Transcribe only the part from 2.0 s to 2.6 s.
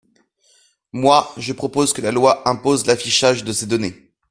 la loi